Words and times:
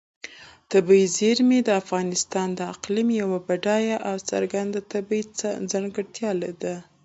طبیعي 0.71 1.05
زیرمې 1.17 1.59
د 1.63 1.69
افغانستان 1.81 2.47
د 2.55 2.59
اقلیم 2.73 3.07
یوه 3.21 3.39
بډایه 3.47 3.97
او 4.09 4.15
څرګنده 4.29 4.79
طبیعي 4.93 5.23
ځانګړتیا 5.71 6.31
ده. 6.61 6.75